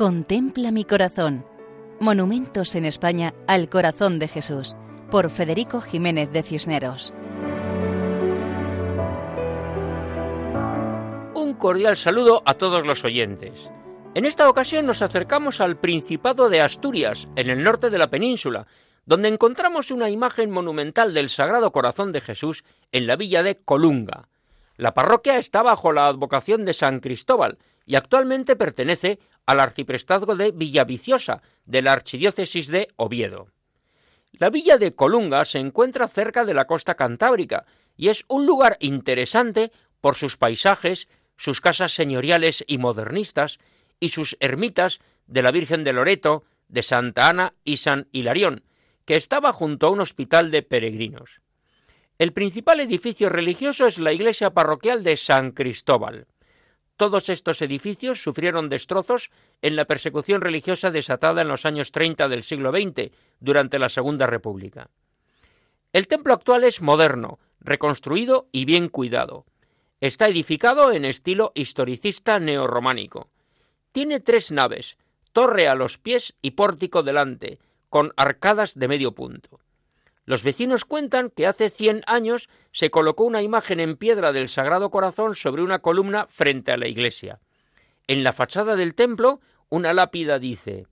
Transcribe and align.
Contempla 0.00 0.70
mi 0.70 0.86
corazón. 0.86 1.44
Monumentos 1.98 2.74
en 2.74 2.86
España 2.86 3.34
al 3.46 3.68
corazón 3.68 4.18
de 4.18 4.28
Jesús, 4.28 4.74
por 5.10 5.28
Federico 5.28 5.82
Jiménez 5.82 6.32
de 6.32 6.42
Cisneros. 6.42 7.12
Un 11.34 11.52
cordial 11.58 11.98
saludo 11.98 12.42
a 12.46 12.54
todos 12.54 12.86
los 12.86 13.04
oyentes. 13.04 13.70
En 14.14 14.24
esta 14.24 14.48
ocasión 14.48 14.86
nos 14.86 15.02
acercamos 15.02 15.60
al 15.60 15.76
Principado 15.76 16.48
de 16.48 16.62
Asturias, 16.62 17.28
en 17.36 17.50
el 17.50 17.62
norte 17.62 17.90
de 17.90 17.98
la 17.98 18.08
península, 18.08 18.66
donde 19.04 19.28
encontramos 19.28 19.90
una 19.90 20.08
imagen 20.08 20.50
monumental 20.50 21.12
del 21.12 21.28
Sagrado 21.28 21.72
Corazón 21.72 22.10
de 22.12 22.22
Jesús 22.22 22.64
en 22.90 23.06
la 23.06 23.16
villa 23.16 23.42
de 23.42 23.58
Colunga. 23.58 24.28
La 24.78 24.94
parroquia 24.94 25.36
está 25.36 25.60
bajo 25.60 25.92
la 25.92 26.06
advocación 26.06 26.64
de 26.64 26.72
San 26.72 27.00
Cristóbal 27.00 27.58
y 27.90 27.96
actualmente 27.96 28.54
pertenece 28.54 29.18
al 29.46 29.58
arciprestazgo 29.58 30.36
de 30.36 30.52
Villaviciosa, 30.52 31.42
de 31.64 31.82
la 31.82 31.92
archidiócesis 31.92 32.68
de 32.68 32.86
Oviedo. 32.94 33.48
La 34.30 34.48
villa 34.48 34.78
de 34.78 34.94
Colunga 34.94 35.44
se 35.44 35.58
encuentra 35.58 36.06
cerca 36.06 36.44
de 36.44 36.54
la 36.54 36.68
costa 36.68 36.94
cantábrica 36.94 37.66
y 37.96 38.06
es 38.06 38.24
un 38.28 38.46
lugar 38.46 38.76
interesante 38.78 39.72
por 40.00 40.14
sus 40.14 40.36
paisajes, 40.36 41.08
sus 41.36 41.60
casas 41.60 41.92
señoriales 41.92 42.62
y 42.68 42.78
modernistas 42.78 43.58
y 43.98 44.10
sus 44.10 44.36
ermitas 44.38 45.00
de 45.26 45.42
la 45.42 45.50
Virgen 45.50 45.82
de 45.82 45.92
Loreto, 45.92 46.44
de 46.68 46.84
Santa 46.84 47.28
Ana 47.28 47.54
y 47.64 47.78
San 47.78 48.06
Hilarión, 48.12 48.62
que 49.04 49.16
estaba 49.16 49.52
junto 49.52 49.88
a 49.88 49.90
un 49.90 49.98
hospital 49.98 50.52
de 50.52 50.62
peregrinos. 50.62 51.40
El 52.18 52.32
principal 52.32 52.78
edificio 52.78 53.30
religioso 53.30 53.88
es 53.88 53.98
la 53.98 54.12
iglesia 54.12 54.50
parroquial 54.50 55.02
de 55.02 55.16
San 55.16 55.50
Cristóbal. 55.50 56.28
Todos 57.00 57.30
estos 57.30 57.62
edificios 57.62 58.22
sufrieron 58.22 58.68
destrozos 58.68 59.30
en 59.62 59.74
la 59.74 59.86
persecución 59.86 60.42
religiosa 60.42 60.90
desatada 60.90 61.40
en 61.40 61.48
los 61.48 61.64
años 61.64 61.92
30 61.92 62.28
del 62.28 62.42
siglo 62.42 62.72
XX, 62.72 63.10
durante 63.40 63.78
la 63.78 63.88
Segunda 63.88 64.26
República. 64.26 64.90
El 65.94 66.08
templo 66.08 66.34
actual 66.34 66.62
es 66.62 66.82
moderno, 66.82 67.38
reconstruido 67.58 68.48
y 68.52 68.66
bien 68.66 68.90
cuidado. 68.90 69.46
Está 70.02 70.28
edificado 70.28 70.92
en 70.92 71.06
estilo 71.06 71.52
historicista 71.54 72.38
neorrománico. 72.38 73.30
Tiene 73.92 74.20
tres 74.20 74.52
naves, 74.52 74.98
torre 75.32 75.68
a 75.68 75.74
los 75.74 75.96
pies 75.96 76.34
y 76.42 76.50
pórtico 76.50 77.02
delante, 77.02 77.60
con 77.88 78.12
arcadas 78.18 78.74
de 78.74 78.88
medio 78.88 79.12
punto. 79.12 79.58
Los 80.24 80.42
vecinos 80.42 80.84
cuentan 80.84 81.30
que 81.30 81.46
hace 81.46 81.70
100 81.70 82.02
años 82.06 82.48
se 82.72 82.90
colocó 82.90 83.24
una 83.24 83.42
imagen 83.42 83.80
en 83.80 83.96
piedra 83.96 84.32
del 84.32 84.48
Sagrado 84.48 84.90
Corazón 84.90 85.34
sobre 85.34 85.62
una 85.62 85.80
columna 85.80 86.26
frente 86.28 86.72
a 86.72 86.76
la 86.76 86.88
iglesia. 86.88 87.40
En 88.06 88.22
la 88.22 88.32
fachada 88.32 88.76
del 88.76 88.94
templo, 88.94 89.40
una 89.68 89.92
lápida 89.92 90.38
dice 90.38 90.86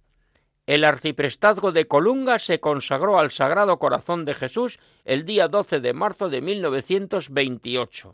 El 0.66 0.84
arciprestazgo 0.84 1.72
de 1.72 1.86
Colunga 1.86 2.38
se 2.38 2.60
consagró 2.60 3.18
al 3.18 3.30
Sagrado 3.30 3.78
Corazón 3.78 4.24
de 4.24 4.34
Jesús 4.34 4.78
el 5.04 5.24
día 5.24 5.48
12 5.48 5.80
de 5.80 5.92
marzo 5.92 6.28
de 6.28 6.40
1928. 6.40 8.12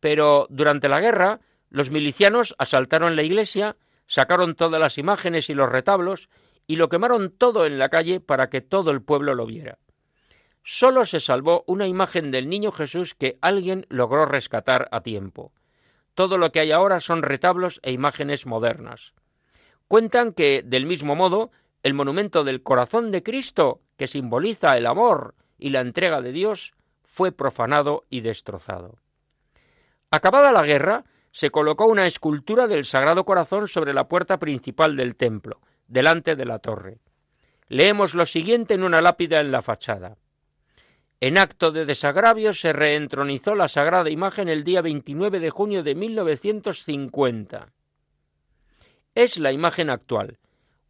Pero 0.00 0.46
durante 0.50 0.88
la 0.88 1.00
guerra, 1.00 1.40
los 1.70 1.90
milicianos 1.90 2.54
asaltaron 2.58 3.16
la 3.16 3.22
iglesia, 3.22 3.76
sacaron 4.06 4.54
todas 4.54 4.80
las 4.80 4.98
imágenes 4.98 5.50
y 5.50 5.54
los 5.54 5.68
retablos 5.68 6.28
y 6.68 6.76
lo 6.76 6.88
quemaron 6.88 7.30
todo 7.30 7.66
en 7.66 7.78
la 7.78 7.88
calle 7.88 8.20
para 8.20 8.50
que 8.50 8.60
todo 8.60 8.92
el 8.92 9.02
pueblo 9.02 9.34
lo 9.34 9.46
viera. 9.46 9.78
Solo 10.62 11.06
se 11.06 11.18
salvó 11.18 11.64
una 11.66 11.88
imagen 11.88 12.30
del 12.30 12.48
niño 12.48 12.70
Jesús 12.72 13.14
que 13.14 13.38
alguien 13.40 13.86
logró 13.88 14.26
rescatar 14.26 14.86
a 14.92 15.00
tiempo. 15.00 15.50
Todo 16.14 16.36
lo 16.36 16.52
que 16.52 16.60
hay 16.60 16.70
ahora 16.70 17.00
son 17.00 17.22
retablos 17.22 17.80
e 17.82 17.92
imágenes 17.92 18.44
modernas. 18.44 19.14
Cuentan 19.88 20.34
que, 20.34 20.62
del 20.62 20.84
mismo 20.84 21.16
modo, 21.16 21.50
el 21.82 21.94
monumento 21.94 22.44
del 22.44 22.62
corazón 22.62 23.10
de 23.10 23.22
Cristo, 23.22 23.80
que 23.96 24.06
simboliza 24.06 24.76
el 24.76 24.84
amor 24.84 25.34
y 25.56 25.70
la 25.70 25.80
entrega 25.80 26.20
de 26.20 26.32
Dios, 26.32 26.74
fue 27.02 27.32
profanado 27.32 28.04
y 28.10 28.20
destrozado. 28.20 28.98
Acabada 30.10 30.52
la 30.52 30.64
guerra, 30.64 31.04
se 31.32 31.50
colocó 31.50 31.86
una 31.86 32.06
escultura 32.06 32.66
del 32.66 32.84
Sagrado 32.84 33.24
Corazón 33.24 33.68
sobre 33.68 33.94
la 33.94 34.08
puerta 34.08 34.38
principal 34.38 34.96
del 34.96 35.16
templo, 35.16 35.60
delante 35.88 36.36
de 36.36 36.44
la 36.44 36.60
torre. 36.60 36.98
Leemos 37.68 38.14
lo 38.14 38.24
siguiente 38.26 38.74
en 38.74 38.84
una 38.84 39.00
lápida 39.00 39.40
en 39.40 39.50
la 39.50 39.62
fachada. 39.62 40.16
En 41.20 41.36
acto 41.36 41.72
de 41.72 41.84
desagravio 41.84 42.52
se 42.52 42.72
reentronizó 42.72 43.56
la 43.56 43.66
sagrada 43.66 44.08
imagen 44.08 44.48
el 44.48 44.62
día 44.62 44.82
29 44.82 45.40
de 45.40 45.50
junio 45.50 45.82
de 45.82 45.96
1950. 45.96 47.72
Es 49.14 49.36
la 49.36 49.50
imagen 49.50 49.90
actual, 49.90 50.38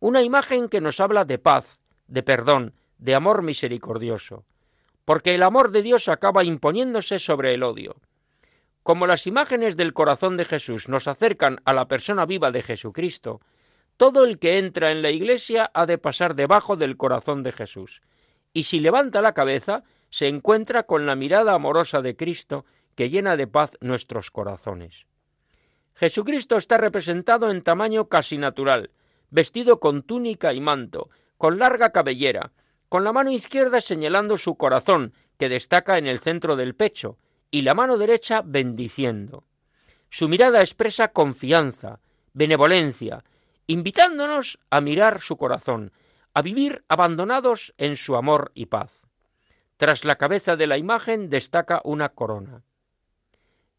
una 0.01 0.23
imagen 0.23 0.69
que 0.69 0.83
nos 0.83 1.01
habla 1.01 1.25
de 1.25 1.39
paz, 1.39 1.79
de 2.07 2.23
perdón, 2.23 2.75
de 2.99 3.15
amor 3.15 3.43
misericordioso, 3.43 4.45
porque 5.05 5.35
el 5.35 5.43
amor 5.43 5.71
de 5.71 5.83
Dios 5.83 6.09
acaba 6.09 6.45
imponiéndose 6.45 7.19
sobre 7.19 7.55
el 7.55 7.63
odio. 7.63 7.97
Como 8.83 9.07
las 9.07 9.27
imágenes 9.27 9.77
del 9.77 9.95
corazón 9.95 10.37
de 10.37 10.45
Jesús 10.45 10.89
nos 10.89 11.09
acercan 11.09 11.61
a 11.65 11.73
la 11.73 11.89
persona 11.89 12.27
viva 12.27 12.51
de 12.51 12.63
Jesucristo, 12.63 13.41
todo 13.99 14.25
el 14.25 14.39
que 14.39 14.59
entra 14.59 14.93
en 14.93 15.03
la 15.03 15.11
iglesia 15.11 15.71
ha 15.75 15.85
de 15.85 15.99
pasar 15.99 16.37
debajo 16.37 16.77
del 16.77 16.97
corazón 16.97 17.43
de 17.43 17.51
Jesús, 17.53 18.01
y 18.53 18.63
si 18.63 18.79
levanta 18.79 19.21
la 19.21 19.35
cabeza, 19.35 19.83
se 20.09 20.29
encuentra 20.29 20.85
con 20.85 21.05
la 21.05 21.17
mirada 21.17 21.53
amorosa 21.53 22.01
de 22.01 22.17
Cristo 22.17 22.65
que 22.95 23.11
llena 23.11 23.37
de 23.37 23.49
paz 23.49 23.73
nuestros 23.81 24.31
corazones. 24.31 25.07
Jesucristo 25.95 26.57
está 26.57 26.79
representado 26.79 27.51
en 27.51 27.63
tamaño 27.63 28.09
casi 28.09 28.39
natural, 28.39 28.93
vestido 29.31 29.81
con 29.81 30.03
túnica 30.03 30.53
y 30.53 30.61
manto, 30.61 31.11
con 31.37 31.59
larga 31.59 31.91
cabellera, 31.91 32.53
con 32.89 33.03
la 33.03 33.13
mano 33.13 33.33
izquierda 33.33 33.81
señalando 33.81 34.39
su 34.39 34.57
corazón, 34.57 35.13
que 35.39 35.49
destaca 35.49 35.99
en 35.99 36.07
el 36.07 36.21
centro 36.21 36.55
del 36.55 36.77
pecho, 36.77 37.19
y 37.51 37.63
la 37.63 37.75
mano 37.75 37.99
derecha 37.99 38.43
bendiciendo. 38.45 39.45
Su 40.09 40.29
mirada 40.29 40.61
expresa 40.61 41.09
confianza, 41.09 42.01
benevolencia, 42.33 43.25
invitándonos 43.69 44.59
a 44.71 44.81
mirar 44.81 45.21
su 45.21 45.37
corazón, 45.37 45.93
a 46.35 46.43
vivir 46.43 46.85
abandonados 46.89 47.75
en 47.77 47.97
su 47.97 48.17
amor 48.17 48.51
y 48.55 48.67
paz. 48.67 49.07
Tras 49.77 50.05
la 50.05 50.17
cabeza 50.17 50.57
de 50.57 50.67
la 50.67 50.79
imagen 50.79 51.29
destaca 51.29 51.83
una 51.85 52.09
corona. 52.09 52.63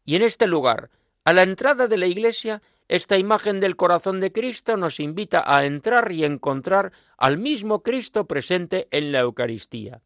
Y 0.04 0.14
en 0.14 0.22
este 0.22 0.46
lugar, 0.46 0.90
a 1.24 1.32
la 1.32 1.42
entrada 1.42 1.88
de 1.88 1.98
la 1.98 2.06
iglesia, 2.06 2.62
esta 2.88 3.18
imagen 3.18 3.60
del 3.60 3.76
corazón 3.76 4.20
de 4.20 4.32
Cristo 4.32 4.76
nos 4.76 5.00
invita 5.00 5.42
a 5.44 5.66
entrar 5.66 6.10
y 6.12 6.24
encontrar 6.24 6.92
al 7.18 7.36
mismo 7.36 7.82
Cristo 7.82 8.26
presente 8.26 8.88
en 8.92 9.10
la 9.12 9.20
Eucaristía. 9.20 10.02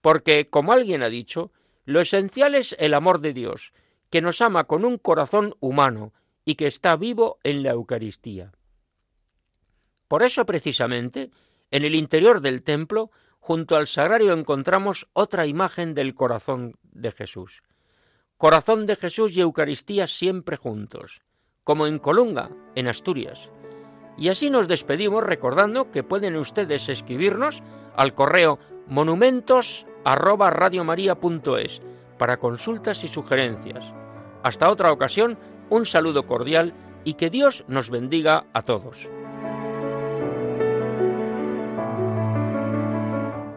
Porque, 0.00 0.50
como 0.50 0.72
alguien 0.72 1.02
ha 1.02 1.08
dicho, 1.08 1.52
lo 1.84 2.00
esencial 2.00 2.54
es 2.56 2.74
el 2.78 2.94
amor 2.94 3.20
de 3.20 3.32
Dios, 3.32 3.72
que 4.10 4.20
nos 4.20 4.40
ama 4.40 4.64
con 4.64 4.84
un 4.84 4.98
corazón 4.98 5.54
humano 5.60 6.12
y 6.44 6.56
que 6.56 6.66
está 6.66 6.96
vivo 6.96 7.38
en 7.44 7.62
la 7.62 7.70
Eucaristía. 7.70 8.52
Por 10.08 10.22
eso 10.22 10.44
precisamente, 10.46 11.30
en 11.70 11.84
el 11.84 11.94
interior 11.94 12.40
del 12.40 12.62
templo, 12.62 13.10
junto 13.40 13.76
al 13.76 13.86
sagrario 13.86 14.32
encontramos 14.32 15.06
otra 15.12 15.46
imagen 15.46 15.94
del 15.94 16.14
corazón 16.14 16.76
de 16.92 17.12
Jesús. 17.12 17.62
Corazón 18.36 18.86
de 18.86 18.96
Jesús 18.96 19.36
y 19.36 19.40
Eucaristía 19.40 20.06
siempre 20.06 20.56
juntos, 20.56 21.22
como 21.62 21.86
en 21.86 21.98
Colunga, 21.98 22.50
en 22.74 22.88
Asturias. 22.88 23.48
Y 24.16 24.28
así 24.28 24.50
nos 24.50 24.68
despedimos 24.68 25.24
recordando 25.24 25.90
que 25.90 26.02
pueden 26.02 26.36
ustedes 26.36 26.88
escribirnos 26.88 27.62
al 27.96 28.14
correo 28.14 28.58
monumentos 28.86 29.86
para 32.18 32.36
consultas 32.36 33.02
y 33.04 33.08
sugerencias. 33.08 33.92
Hasta 34.42 34.70
otra 34.70 34.92
ocasión, 34.92 35.38
un 35.70 35.86
saludo 35.86 36.26
cordial 36.26 36.74
y 37.04 37.14
que 37.14 37.30
Dios 37.30 37.64
nos 37.66 37.90
bendiga 37.90 38.46
a 38.52 38.62
todos. 38.62 39.08